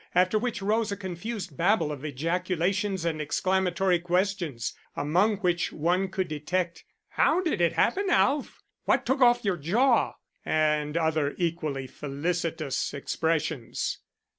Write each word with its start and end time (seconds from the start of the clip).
After 0.15 0.39
which 0.39 0.63
rose 0.63 0.91
a 0.91 0.97
confused 0.97 1.55
babel 1.55 1.91
of 1.91 2.03
ejaculations 2.03 3.05
and 3.05 3.21
exclamatory 3.21 3.99
questions, 3.99 4.73
among 4.95 5.37
which 5.41 5.71
one 5.71 6.07
could 6.09 6.27
detect: 6.27 6.83
"How 7.09 7.39
did 7.43 7.61
it 7.61 7.73
happen, 7.73 8.09
Alf?" 8.09 8.63
"What 8.85 9.05
took 9.05 9.21
off 9.21 9.45
your 9.45 9.57
jaw?" 9.57 10.13
and 10.43 10.97
other 10.97 11.35
equally 11.37 11.85
felicitous 11.85 12.95
expressions. 12.95 13.99